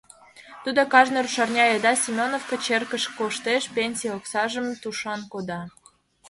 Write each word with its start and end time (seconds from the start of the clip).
Тудо 0.63 0.81
кажне 0.93 1.19
рушарня 1.23 1.65
еда 1.77 1.93
Семёновка 2.03 2.55
черкыш 2.65 3.03
коштеш, 3.17 3.63
пенсий 3.75 4.13
оксажым 4.17 4.67
тушан 4.81 5.21
кода. 5.31 5.61